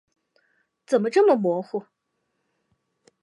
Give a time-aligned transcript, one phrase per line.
[0.87, 1.85] 怎么这么模糊？